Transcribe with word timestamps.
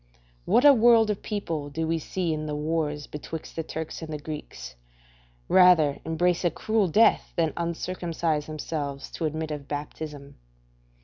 What 0.45 0.65
a 0.65 0.73
world 0.73 1.11
of 1.11 1.21
people 1.21 1.69
do 1.69 1.85
we 1.87 1.99
see 1.99 2.33
in 2.33 2.47
the 2.47 2.55
wars 2.55 3.05
betwixt 3.05 3.55
the 3.55 3.61
Turks 3.61 4.01
and 4.01 4.11
the 4.11 4.17
Greeks, 4.17 4.73
rather 5.47 5.99
embrace 6.03 6.43
a 6.43 6.49
cruel 6.49 6.87
death 6.87 7.33
than 7.35 7.51
uncircumcise 7.55 8.47
themselves 8.47 9.11
to 9.11 9.25
admit 9.25 9.51
of 9.51 9.67
baptism? 9.67 10.37